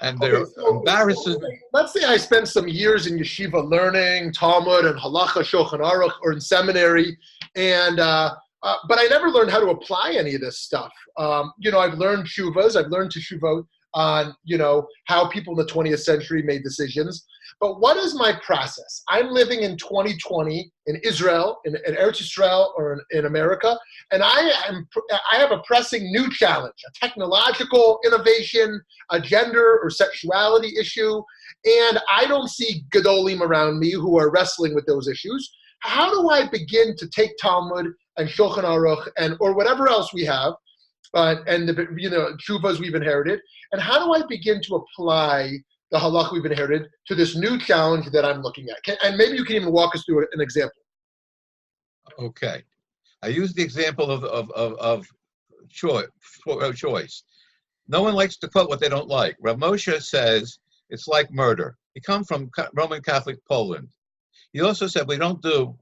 And 0.00 0.18
they're 0.18 0.36
okay, 0.36 0.50
so, 0.56 0.78
embarrassing. 0.78 1.36
Let's 1.74 1.92
say 1.92 2.04
I 2.04 2.16
spent 2.16 2.48
some 2.48 2.66
years 2.66 3.06
in 3.06 3.18
yeshiva 3.18 3.68
learning 3.68 4.32
Talmud 4.32 4.86
and 4.86 4.98
Halacha, 4.98 5.42
Shulchan 5.42 5.80
Aruch, 5.80 6.14
or 6.22 6.32
in 6.32 6.40
seminary, 6.40 7.18
and 7.54 8.00
uh, 8.00 8.34
uh, 8.62 8.76
but 8.88 8.98
I 8.98 9.04
never 9.04 9.30
learned 9.30 9.50
how 9.50 9.60
to 9.60 9.70
apply 9.70 10.14
any 10.16 10.34
of 10.34 10.40
this 10.40 10.58
stuff. 10.58 10.92
Um, 11.16 11.52
you 11.58 11.70
know, 11.70 11.78
I've 11.78 11.94
learned 11.94 12.26
shuvas, 12.26 12.76
I've 12.76 12.90
learned 12.90 13.10
teshuvot 13.10 13.64
on, 13.94 14.34
you 14.44 14.56
know, 14.56 14.86
how 15.06 15.28
people 15.28 15.58
in 15.58 15.66
the 15.66 15.72
20th 15.72 16.00
century 16.00 16.42
made 16.42 16.62
decisions. 16.62 17.26
But 17.60 17.80
what 17.80 17.96
is 17.96 18.14
my 18.14 18.38
process? 18.44 19.02
I'm 19.08 19.30
living 19.30 19.62
in 19.62 19.76
2020 19.76 20.70
in 20.86 20.96
Israel, 21.02 21.58
in, 21.64 21.76
in 21.86 21.94
Eretz 21.94 22.20
Israel, 22.20 22.72
or 22.76 22.92
in, 22.92 23.18
in 23.18 23.26
America, 23.26 23.76
and 24.12 24.22
I 24.22 24.52
am 24.68 24.88
I 25.32 25.36
have 25.36 25.50
a 25.50 25.62
pressing 25.66 26.10
new 26.12 26.30
challenge: 26.30 26.76
a 26.86 27.06
technological 27.06 27.98
innovation, 28.04 28.80
a 29.10 29.20
gender 29.20 29.80
or 29.82 29.90
sexuality 29.90 30.72
issue, 30.78 31.22
and 31.64 31.98
I 32.10 32.26
don't 32.26 32.48
see 32.48 32.84
gadolim 32.94 33.40
around 33.40 33.78
me 33.78 33.92
who 33.92 34.18
are 34.18 34.30
wrestling 34.30 34.74
with 34.74 34.86
those 34.86 35.08
issues. 35.08 35.50
How 35.80 36.10
do 36.10 36.30
I 36.30 36.48
begin 36.48 36.94
to 36.96 37.08
take 37.08 37.36
Talmud 37.38 37.94
and 38.16 38.28
Shulchan 38.28 38.64
Aruch 38.64 39.08
and 39.18 39.36
or 39.40 39.54
whatever 39.54 39.88
else 39.88 40.12
we 40.12 40.24
have, 40.24 40.54
uh, 41.14 41.36
and 41.46 41.68
the 41.68 41.86
you 41.96 42.10
know 42.10 42.36
chuvas 42.36 42.78
we've 42.78 42.94
inherited, 42.94 43.40
and 43.72 43.80
how 43.80 44.04
do 44.04 44.12
I 44.12 44.26
begin 44.26 44.60
to 44.62 44.76
apply 44.76 45.52
the 45.90 45.98
halach 45.98 46.32
we've 46.32 46.44
inherited 46.44 46.88
to 47.06 47.14
this 47.14 47.36
new 47.36 47.58
challenge 47.58 48.10
that 48.10 48.24
I'm 48.24 48.42
looking 48.42 48.68
at? 48.70 48.82
Can, 48.84 48.96
and 49.02 49.16
maybe 49.16 49.36
you 49.36 49.44
can 49.44 49.56
even 49.56 49.72
walk 49.72 49.94
us 49.94 50.04
through 50.04 50.26
an 50.32 50.40
example. 50.40 50.82
Okay, 52.18 52.62
I 53.22 53.28
use 53.28 53.52
the 53.52 53.62
example 53.62 54.10
of 54.10 54.24
of 54.24 54.50
of, 54.52 54.74
of 54.78 55.06
choice. 55.70 56.06
choice. 56.76 57.22
No 57.88 58.02
one 58.02 58.14
likes 58.14 58.36
to 58.38 58.48
quote 58.48 58.68
what 58.68 58.80
they 58.80 58.88
don't 58.88 59.08
like. 59.08 59.36
Rav 59.40 59.56
Moshe 59.56 60.00
says 60.02 60.58
it's 60.90 61.08
like 61.08 61.32
murder. 61.32 61.76
He 61.94 62.00
come 62.00 62.24
from 62.24 62.50
Roman 62.74 63.02
Catholic 63.02 63.38
Poland. 63.48 63.88
He 64.52 64.60
also 64.60 64.86
said 64.86 65.08
we 65.08 65.16
don't 65.16 65.42
do 65.42 65.76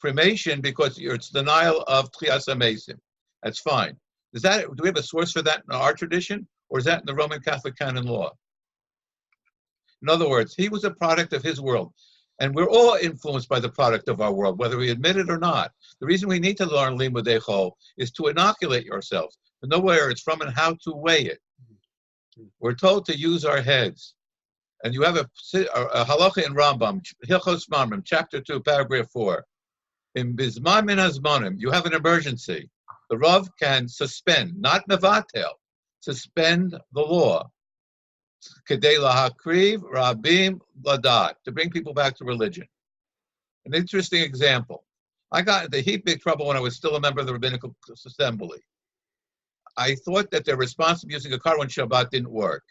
cremation 0.00 0.60
because 0.60 0.98
it's 0.98 1.30
denial 1.30 1.82
of 1.82 2.10
Tchias 2.12 2.48
Amesim. 2.48 2.98
That's 3.42 3.60
fine. 3.60 3.96
Is 4.32 4.42
that 4.42 4.64
do 4.64 4.82
we 4.82 4.88
have 4.88 4.96
a 4.96 5.02
source 5.02 5.32
for 5.32 5.42
that 5.42 5.62
in 5.68 5.74
our 5.74 5.94
tradition, 5.94 6.46
or 6.68 6.78
is 6.78 6.84
that 6.84 7.00
in 7.00 7.06
the 7.06 7.14
Roman 7.14 7.40
Catholic 7.40 7.76
canon 7.76 8.06
law? 8.06 8.32
In 10.02 10.08
other 10.08 10.28
words, 10.28 10.54
he 10.54 10.68
was 10.68 10.84
a 10.84 10.90
product 10.90 11.32
of 11.32 11.42
his 11.42 11.60
world. 11.60 11.92
And 12.38 12.54
we're 12.54 12.68
all 12.68 12.96
influenced 13.00 13.48
by 13.48 13.60
the 13.60 13.70
product 13.70 14.08
of 14.08 14.20
our 14.20 14.32
world, 14.32 14.58
whether 14.58 14.76
we 14.76 14.90
admit 14.90 15.16
it 15.16 15.30
or 15.30 15.38
not. 15.38 15.72
The 16.00 16.06
reason 16.06 16.28
we 16.28 16.38
need 16.38 16.58
to 16.58 16.66
learn 16.66 16.98
Limudei 16.98 17.40
Chol 17.40 17.72
is 17.96 18.10
to 18.12 18.26
inoculate 18.26 18.84
yourselves, 18.84 19.38
to 19.62 19.68
know 19.68 19.80
where 19.80 20.10
it's 20.10 20.20
from 20.20 20.42
and 20.42 20.54
how 20.54 20.74
to 20.84 20.92
weigh 20.92 21.22
it. 21.22 21.40
We're 22.60 22.74
told 22.74 23.06
to 23.06 23.16
use 23.16 23.46
our 23.46 23.62
heads. 23.62 24.14
And 24.84 24.92
you 24.92 25.02
have 25.02 25.16
a, 25.16 25.26
a 25.54 26.04
halacha 26.04 26.44
in 26.44 26.52
Rambam, 26.52 27.00
Hilchos 27.26 27.70
Mamrim, 27.70 28.02
chapter 28.04 28.42
2, 28.42 28.60
paragraph 28.60 29.10
4 29.10 29.42
in 30.16 30.34
bizman 30.34 30.86
min 30.86 30.98
azmanim, 30.98 31.54
you 31.58 31.70
have 31.70 31.86
an 31.86 31.94
emergency. 31.94 32.68
The 33.10 33.18
Rav 33.18 33.48
can 33.60 33.86
suspend, 33.86 34.60
not 34.60 34.88
nevatel, 34.88 35.52
suspend 36.00 36.72
the 36.92 37.00
law. 37.00 37.48
Kedei 38.68 38.98
lahakriv 38.98 39.82
rabim 39.82 40.58
ladat, 40.82 41.34
to 41.44 41.52
bring 41.52 41.70
people 41.70 41.94
back 41.94 42.16
to 42.16 42.24
religion. 42.24 42.66
An 43.66 43.74
interesting 43.74 44.22
example. 44.22 44.84
I 45.32 45.42
got 45.42 45.66
into 45.66 45.80
heap 45.80 46.04
big 46.04 46.20
trouble 46.20 46.46
when 46.46 46.56
I 46.56 46.60
was 46.60 46.76
still 46.76 46.96
a 46.96 47.00
member 47.00 47.20
of 47.20 47.26
the 47.26 47.32
Rabbinical 47.32 47.76
Assembly. 47.90 48.60
I 49.76 49.96
thought 49.96 50.30
that 50.30 50.44
their 50.44 50.56
response 50.56 51.02
to 51.02 51.08
using 51.10 51.32
a 51.32 51.38
car 51.38 51.60
on 51.60 51.66
Shabbat 51.66 52.10
didn't 52.10 52.30
work. 52.30 52.62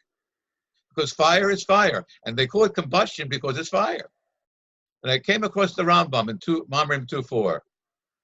Because 0.89 1.11
fire 1.11 1.51
is 1.51 1.63
fire, 1.63 2.05
and 2.25 2.35
they 2.35 2.47
call 2.47 2.63
it 2.63 2.73
combustion 2.73 3.27
because 3.27 3.57
it's 3.57 3.69
fire. 3.69 4.09
And 5.05 5.11
I 5.11 5.19
came 5.19 5.43
across 5.43 5.75
the 5.75 5.83
Rambam 5.83 6.31
in 6.31 6.39
two, 6.39 6.65
Mamrim 6.71 7.05
2.4. 7.05 7.59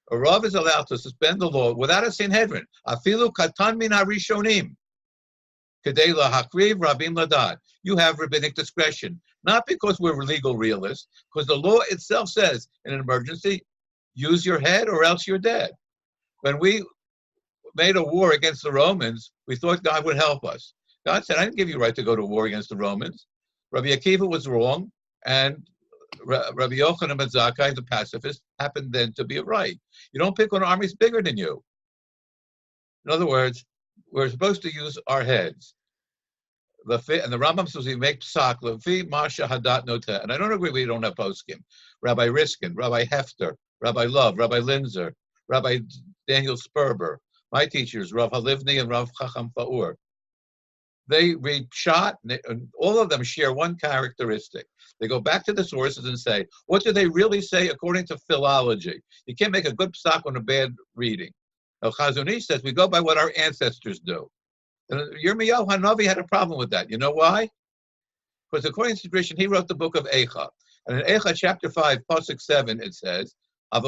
A 0.09 0.17
Rav 0.17 0.43
is 0.45 0.55
allowed 0.55 0.87
to 0.87 0.97
suspend 0.97 1.39
the 1.39 1.47
law 1.47 1.75
without 1.75 2.03
a 2.03 2.11
Sanhedrin. 2.11 2.65
Afilu 2.87 3.31
katan 3.31 3.77
min 3.77 3.91
harishonim. 3.91 4.75
Kedei 5.85 6.11
lahakriv 6.11 6.77
rabim 6.77 7.13
ladad. 7.15 7.57
You 7.83 7.97
have 7.97 8.17
rabbinic 8.17 8.55
discretion. 8.55 9.21
Not 9.43 9.67
because 9.67 9.99
we're 9.99 10.15
legal 10.23 10.57
realists, 10.57 11.07
because 11.31 11.45
the 11.45 11.55
law 11.55 11.81
itself 11.91 12.29
says 12.29 12.67
in 12.85 12.95
an 12.95 12.99
emergency, 12.99 13.61
use 14.15 14.43
your 14.43 14.59
head 14.59 14.89
or 14.89 15.03
else 15.03 15.27
you're 15.27 15.37
dead. 15.37 15.69
When 16.39 16.57
we 16.57 16.83
made 17.75 17.95
a 17.95 18.03
war 18.03 18.31
against 18.31 18.63
the 18.63 18.71
Romans, 18.71 19.33
we 19.47 19.55
thought 19.55 19.83
God 19.83 20.03
would 20.05 20.17
help 20.17 20.43
us. 20.43 20.73
God 21.05 21.25
said, 21.25 21.37
I 21.37 21.45
didn't 21.45 21.57
give 21.57 21.69
you 21.69 21.77
right 21.77 21.93
to 21.93 22.01
go 22.01 22.15
to 22.15 22.25
war 22.25 22.47
against 22.47 22.69
the 22.69 22.75
Romans. 22.75 23.27
Rabbi 23.71 23.89
Akiva 23.89 24.27
was 24.27 24.47
wrong, 24.47 24.91
and 25.27 25.63
Rabbi 26.25 26.75
Yochanan 26.75 27.17
ben 27.17 27.29
Zakkai, 27.29 27.75
the 27.75 27.83
pacifist, 27.83 28.41
happened 28.59 28.91
then 28.91 29.13
to 29.13 29.23
be 29.23 29.39
right. 29.39 29.79
You 30.13 30.19
don't 30.19 30.35
pick 30.35 30.51
when 30.51 30.63
on 30.63 30.69
armies 30.69 30.95
bigger 30.95 31.21
than 31.21 31.37
you. 31.37 31.63
In 33.05 33.11
other 33.11 33.25
words, 33.25 33.65
we're 34.11 34.29
supposed 34.29 34.61
to 34.63 34.73
use 34.73 34.97
our 35.07 35.23
heads. 35.23 35.73
The 36.85 37.21
and 37.23 37.31
the 37.31 37.37
Rambam 37.37 37.69
says 37.69 37.85
we 37.85 37.95
make 37.95 38.21
psak 38.21 38.61
lefi 38.61 39.07
masha 39.07 39.47
hadat 39.47 39.85
nota. 39.85 40.21
And 40.21 40.31
I 40.31 40.37
don't 40.37 40.51
agree 40.51 40.71
we 40.71 40.85
don't 40.85 41.03
have 41.03 41.15
poskim. 41.15 41.61
Rabbi 42.01 42.25
Riskin, 42.25 42.75
Rabbi 42.75 43.05
Hefter, 43.05 43.55
Rabbi 43.81 44.05
Love, 44.05 44.37
Rabbi 44.37 44.59
Linzer, 44.59 45.13
Rabbi 45.47 45.79
Daniel 46.27 46.55
Sperber, 46.55 47.17
my 47.51 47.65
teachers, 47.65 48.13
Rav 48.13 48.31
Halivni 48.31 48.79
and 48.79 48.89
Rav 48.89 49.11
Chacham 49.19 49.51
Faur. 49.55 49.95
They 51.11 51.35
read 51.35 51.67
shot, 51.73 52.17
and 52.23 52.67
all 52.79 52.97
of 52.97 53.09
them 53.09 53.21
share 53.21 53.51
one 53.51 53.75
characteristic. 53.75 54.65
They 55.01 55.09
go 55.09 55.19
back 55.19 55.43
to 55.45 55.53
the 55.53 55.63
sources 55.63 56.05
and 56.05 56.17
say, 56.17 56.45
what 56.67 56.83
do 56.83 56.93
they 56.93 57.05
really 57.05 57.41
say 57.41 57.67
according 57.67 58.07
to 58.07 58.17
philology? 58.17 59.01
You 59.25 59.35
can't 59.35 59.51
make 59.51 59.67
a 59.67 59.73
good 59.73 59.93
psak 59.93 60.21
on 60.25 60.37
a 60.37 60.39
bad 60.39 60.73
reading. 60.95 61.31
El 61.83 61.91
Chazon 61.91 62.29
Ish 62.29 62.47
says 62.47 62.63
we 62.63 62.71
go 62.71 62.87
by 62.87 63.01
what 63.01 63.17
our 63.17 63.33
ancestors 63.37 63.99
do. 63.99 64.29
And 64.89 65.01
uh, 65.01 65.05
Yirmiyahu 65.21 65.67
Hanavi 65.67 66.05
had 66.05 66.17
a 66.17 66.23
problem 66.23 66.57
with 66.57 66.69
that. 66.69 66.89
You 66.89 66.97
know 66.97 67.11
why? 67.11 67.49
Because 68.49 68.63
according 68.63 68.95
to 68.95 69.09
tradition, 69.09 69.35
he 69.35 69.47
wrote 69.47 69.67
the 69.67 69.75
book 69.75 69.97
of 69.97 70.05
Eicha. 70.05 70.47
And 70.87 71.01
in 71.01 71.05
Eicha 71.05 71.35
chapter 71.35 71.69
5, 71.69 71.99
Pasuk 72.09 72.39
7, 72.39 72.81
it 72.81 72.95
says, 72.95 73.35
Our 73.73 73.81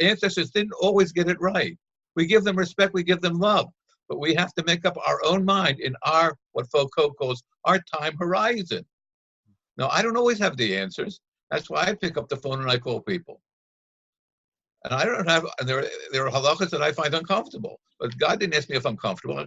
ancestors 0.00 0.50
didn't 0.50 0.72
always 0.80 1.12
get 1.12 1.28
it 1.28 1.40
right. 1.40 1.76
We 2.16 2.26
give 2.26 2.44
them 2.44 2.56
respect, 2.56 2.94
we 2.94 3.02
give 3.02 3.20
them 3.20 3.38
love, 3.38 3.68
but 4.08 4.20
we 4.20 4.34
have 4.34 4.52
to 4.54 4.64
make 4.64 4.84
up 4.84 4.96
our 5.06 5.20
own 5.24 5.44
mind 5.44 5.80
in 5.80 5.94
our, 6.02 6.36
what 6.52 6.70
Foucault 6.70 7.12
calls, 7.12 7.42
our 7.64 7.80
time 7.94 8.16
horizon. 8.18 8.84
Now, 9.76 9.88
I 9.88 10.02
don't 10.02 10.16
always 10.16 10.38
have 10.38 10.56
the 10.56 10.76
answers. 10.76 11.20
That's 11.50 11.70
why 11.70 11.82
I 11.82 11.94
pick 11.94 12.16
up 12.16 12.28
the 12.28 12.36
phone 12.36 12.60
and 12.60 12.70
I 12.70 12.78
call 12.78 13.00
people. 13.00 13.40
And 14.84 14.92
I 14.92 15.04
don't 15.04 15.28
have, 15.28 15.46
and 15.60 15.68
there, 15.68 15.84
there 16.12 16.26
are 16.26 16.30
halachas 16.30 16.70
that 16.70 16.82
I 16.82 16.92
find 16.92 17.14
uncomfortable. 17.14 17.80
But 18.00 18.16
God 18.18 18.40
didn't 18.40 18.54
ask 18.54 18.68
me 18.68 18.76
if 18.76 18.86
I'm 18.86 18.96
comfortable. 18.96 19.46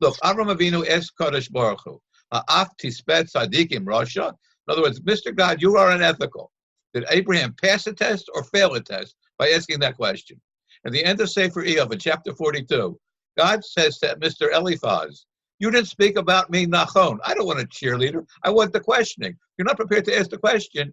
Look, 0.00 0.16
Avram 0.22 0.54
Avinu 0.54 0.84
es 0.86 1.10
Kadosh 1.18 1.50
Baruch 1.50 1.80
Hu. 1.84 2.00
Af 2.32 2.68
tispet 2.78 3.30
Rasha. 3.32 4.28
In 4.28 4.72
other 4.72 4.82
words, 4.82 5.00
Mr. 5.00 5.34
God, 5.34 5.62
you 5.62 5.76
are 5.76 5.90
unethical. 5.90 6.50
Did 6.92 7.04
Abraham 7.10 7.54
pass 7.62 7.86
a 7.86 7.92
test 7.92 8.30
or 8.34 8.44
fail 8.44 8.74
a 8.74 8.80
test 8.80 9.14
by 9.38 9.50
asking 9.50 9.80
that 9.80 9.96
question? 9.96 10.40
At 10.86 10.92
the 10.92 11.04
end 11.04 11.20
of 11.20 11.30
Sefer 11.30 11.64
Iyov, 11.64 11.92
in 11.92 11.98
chapter 11.98 12.34
42, 12.34 12.98
God 13.38 13.64
says 13.64 13.98
to 13.98 14.16
Mr. 14.16 14.52
Eliphaz, 14.52 15.26
You 15.58 15.70
didn't 15.70 15.88
speak 15.88 16.16
about 16.16 16.50
me, 16.50 16.66
Nachon. 16.66 17.18
I 17.24 17.34
don't 17.34 17.46
want 17.46 17.60
a 17.60 17.64
cheerleader. 17.64 18.24
I 18.42 18.50
want 18.50 18.72
the 18.72 18.80
questioning. 18.80 19.36
You're 19.56 19.66
not 19.66 19.76
prepared 19.76 20.04
to 20.06 20.18
ask 20.18 20.30
the 20.30 20.38
question. 20.38 20.92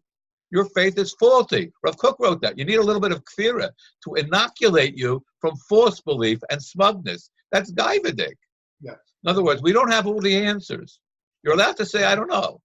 Your 0.51 0.65
faith 0.65 0.97
is 0.97 1.15
faulty. 1.19 1.71
Rav 1.83 1.97
Kook 1.97 2.17
wrote 2.19 2.41
that. 2.41 2.57
You 2.57 2.65
need 2.65 2.75
a 2.75 2.83
little 2.83 3.01
bit 3.01 3.11
of 3.11 3.23
kfira 3.23 3.69
to 4.03 4.13
inoculate 4.15 4.97
you 4.97 5.23
from 5.39 5.55
false 5.69 6.01
belief 6.01 6.39
and 6.49 6.61
smugness. 6.61 7.29
That's 7.51 7.71
gaivadik. 7.71 8.35
Yes. 8.81 8.97
In 9.23 9.29
other 9.29 9.43
words, 9.43 9.61
we 9.61 9.71
don't 9.71 9.91
have 9.91 10.07
all 10.07 10.19
the 10.19 10.35
answers. 10.35 10.99
You're 11.43 11.53
allowed 11.53 11.77
to 11.77 11.85
say, 11.85 12.03
I 12.03 12.15
don't 12.15 12.29
know. 12.29 12.59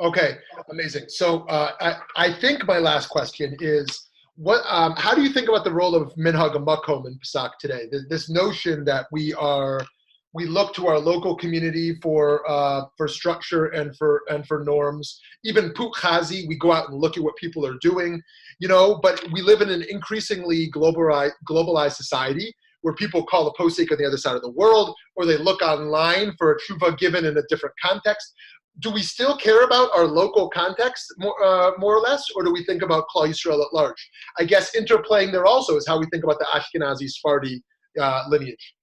Okay, 0.00 0.38
amazing. 0.70 1.04
So 1.08 1.40
uh, 1.42 1.72
I, 1.80 1.96
I 2.16 2.40
think 2.40 2.66
my 2.66 2.78
last 2.78 3.08
question 3.08 3.56
is 3.60 4.07
what 4.38 4.62
um, 4.68 4.94
how 4.96 5.14
do 5.14 5.22
you 5.22 5.30
think 5.30 5.48
about 5.48 5.64
the 5.64 5.72
role 5.72 5.96
of 5.96 6.14
minhag 6.14 6.54
makom 6.64 7.06
in 7.06 7.18
Pesach 7.18 7.58
today? 7.58 7.88
This 8.08 8.30
notion 8.30 8.84
that 8.84 9.06
we 9.10 9.34
are 9.34 9.84
we 10.32 10.46
look 10.46 10.72
to 10.74 10.86
our 10.86 10.98
local 11.00 11.34
community 11.34 11.98
for 12.00 12.48
uh, 12.48 12.82
for 12.96 13.08
structure 13.08 13.66
and 13.66 13.96
for 13.96 14.22
and 14.28 14.46
for 14.46 14.62
norms. 14.62 15.20
Even 15.44 15.70
pukhazi, 15.70 16.46
we 16.46 16.56
go 16.56 16.70
out 16.70 16.88
and 16.88 17.00
look 17.00 17.16
at 17.16 17.22
what 17.24 17.34
people 17.36 17.66
are 17.66 17.78
doing, 17.80 18.22
you 18.60 18.68
know. 18.68 19.00
But 19.02 19.24
we 19.32 19.42
live 19.42 19.60
in 19.60 19.70
an 19.70 19.84
increasingly 19.90 20.70
globalized 20.70 21.32
globalized 21.48 21.94
society 21.94 22.54
where 22.82 22.94
people 22.94 23.24
call 23.24 23.48
a 23.48 23.54
posik 23.54 23.90
on 23.90 23.98
the 23.98 24.06
other 24.06 24.16
side 24.16 24.36
of 24.36 24.42
the 24.42 24.50
world, 24.50 24.94
or 25.16 25.26
they 25.26 25.36
look 25.36 25.62
online 25.62 26.32
for 26.38 26.52
a 26.52 26.58
tshuva 26.60 26.96
given 26.96 27.24
in 27.24 27.36
a 27.36 27.42
different 27.48 27.74
context. 27.84 28.32
Do 28.80 28.90
we 28.90 29.02
still 29.02 29.36
care 29.36 29.64
about 29.64 29.90
our 29.94 30.06
local 30.06 30.48
context 30.48 31.12
more, 31.18 31.34
uh, 31.44 31.72
more 31.78 31.96
or 31.96 32.00
less, 32.00 32.24
or 32.36 32.44
do 32.44 32.52
we 32.52 32.64
think 32.64 32.82
about 32.82 33.06
Klal 33.14 33.28
Yisrael 33.28 33.60
at 33.64 33.72
large? 33.72 34.10
I 34.38 34.44
guess 34.44 34.76
interplaying 34.76 35.32
there 35.32 35.46
also 35.46 35.76
is 35.76 35.86
how 35.86 35.98
we 35.98 36.06
think 36.06 36.22
about 36.24 36.38
the 36.38 36.46
Ashkenazi 36.46 37.08
Sephardi 37.08 37.62
uh, 38.00 38.24
lineage. 38.28 38.74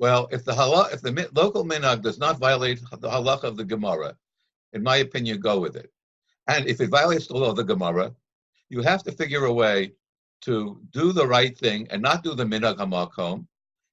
Well, 0.00 0.28
if 0.32 0.44
the 0.44 0.52
halach, 0.52 0.92
if 0.92 1.00
the 1.02 1.28
local 1.32 1.64
minhag 1.64 2.02
does 2.02 2.18
not 2.18 2.38
violate 2.38 2.80
the 2.90 3.08
halacha 3.08 3.44
of 3.44 3.56
the 3.56 3.64
Gemara, 3.64 4.16
in 4.72 4.82
my 4.82 4.96
opinion, 4.96 5.40
go 5.40 5.60
with 5.60 5.76
it. 5.76 5.90
And 6.48 6.66
if 6.66 6.80
it 6.80 6.90
violates 6.90 7.28
the 7.28 7.36
law 7.36 7.50
of 7.50 7.56
the 7.56 7.64
Gemara, 7.64 8.12
you 8.68 8.82
have 8.82 9.04
to 9.04 9.12
figure 9.12 9.44
a 9.44 9.52
way 9.52 9.92
to 10.42 10.80
do 10.90 11.12
the 11.12 11.26
right 11.26 11.56
thing 11.56 11.86
and 11.90 12.02
not 12.02 12.24
do 12.24 12.34
the 12.34 12.44
minhag 12.44 12.78
hamakom 12.78 13.46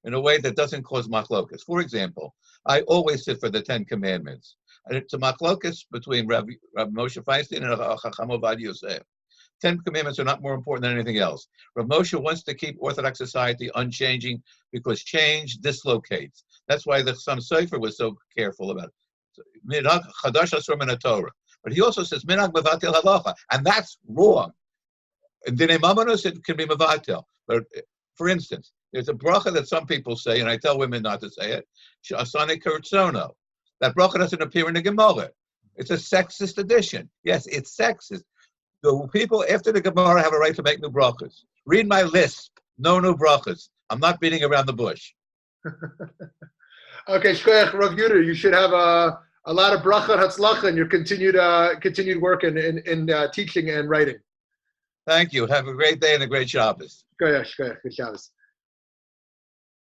in 0.03 0.15
a 0.15 0.19
way 0.19 0.37
that 0.39 0.55
doesn't 0.55 0.83
cause 0.83 1.07
machlokas. 1.07 1.61
For 1.61 1.79
example, 1.79 2.33
I 2.65 2.81
always 2.81 3.23
sit 3.23 3.39
for 3.39 3.49
the 3.49 3.61
Ten 3.61 3.85
Commandments. 3.85 4.55
It's 4.89 5.13
a 5.13 5.17
machlokas 5.17 5.85
between 5.91 6.27
Rabbi, 6.27 6.53
Moshe 6.77 7.23
Feinstein 7.23 7.63
and 7.63 7.99
Chacham 8.01 8.29
Ovadia 8.29 8.61
Yosef. 8.61 9.03
Ten 9.61 9.79
Commandments 9.81 10.17
are 10.19 10.23
not 10.23 10.41
more 10.41 10.55
important 10.55 10.83
than 10.83 10.93
anything 10.93 11.19
else. 11.19 11.47
Rav 11.75 11.85
Moshe 11.85 12.19
wants 12.19 12.41
to 12.43 12.55
keep 12.55 12.77
Orthodox 12.79 13.19
society 13.19 13.69
unchanging 13.75 14.41
because 14.71 15.03
change 15.03 15.57
dislocates. 15.57 16.43
That's 16.67 16.87
why 16.87 17.03
the 17.03 17.11
Chassam 17.11 17.37
Sofer 17.37 17.79
was 17.79 17.95
so 17.95 18.17
careful 18.35 18.71
about 18.71 18.89
it. 18.89 18.93
Torah. 20.99 21.31
But 21.63 21.73
he 21.73 21.81
also 21.81 22.03
says 22.03 22.25
Minag 22.25 22.53
Mevatel 22.53 22.93
Halacha, 22.93 23.35
and 23.51 23.63
that's 23.63 23.99
wrong. 24.07 24.51
In 25.45 25.55
Dine 25.55 25.77
Mamonos, 25.77 26.25
it 26.25 26.43
can 26.43 26.57
be 26.57 26.65
Mevatel. 26.65 27.23
But 27.47 27.63
eh, 27.75 27.81
for 28.15 28.29
instance, 28.29 28.71
there's 28.93 29.09
a 29.09 29.13
bracha 29.13 29.53
that 29.53 29.67
some 29.67 29.85
people 29.85 30.15
say, 30.15 30.39
and 30.39 30.49
I 30.49 30.57
tell 30.57 30.77
women 30.79 31.03
not 31.03 31.19
to 31.21 31.29
say 31.29 31.51
it, 31.51 31.67
Shasane 32.03 32.61
Kurtzono. 32.61 33.31
That 33.81 33.95
bracha 33.95 34.17
doesn't 34.17 34.41
appear 34.41 34.67
in 34.67 34.75
the 34.75 34.81
Gemara. 34.81 35.29
It's 35.75 35.91
a 35.91 35.95
sexist 35.95 36.57
addition. 36.57 37.09
Yes, 37.23 37.47
it's 37.47 37.75
sexist, 37.75 38.23
the 38.83 39.07
people 39.13 39.45
after 39.49 39.71
the 39.71 39.81
Gemara 39.81 40.21
have 40.21 40.33
a 40.33 40.37
right 40.37 40.55
to 40.55 40.63
make 40.63 40.81
new 40.81 40.89
brachas. 40.89 41.41
Read 41.65 41.87
my 41.87 42.01
list. 42.03 42.51
No 42.77 42.99
new 42.99 43.15
brachas. 43.15 43.69
I'm 43.89 43.99
not 43.99 44.19
beating 44.19 44.43
around 44.43 44.65
the 44.65 44.73
bush. 44.73 45.13
okay, 45.65 47.33
Shkoyach 47.33 47.73
Rav 47.73 47.97
you 47.97 48.33
should 48.33 48.53
have 48.53 48.71
a, 48.71 49.19
a 49.45 49.53
lot 49.53 49.73
of 49.73 49.81
bracha 49.81 50.13
and 50.13 50.21
hatzlacha 50.21 50.63
in 50.69 50.75
your 50.75 50.87
continued 50.87 51.35
uh, 51.35 51.79
continued 51.79 52.19
work 52.19 52.43
in, 52.43 52.57
in, 52.57 52.79
in 52.79 53.09
uh, 53.11 53.27
teaching 53.31 53.69
and 53.69 53.87
writing. 53.89 54.17
Thank 55.05 55.33
you. 55.33 55.45
Have 55.45 55.67
a 55.67 55.73
great 55.73 55.99
day 55.99 56.15
and 56.15 56.23
a 56.23 56.27
great 56.27 56.49
Shabbos. 56.49 57.05
Shkoyach, 57.21 57.47
Shkoyach, 57.55 57.81
good 57.83 57.93
Shabbos. 57.93 58.31